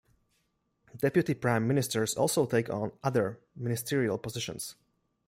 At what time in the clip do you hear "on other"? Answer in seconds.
2.71-3.39